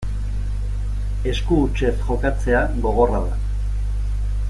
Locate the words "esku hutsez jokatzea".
1.33-2.65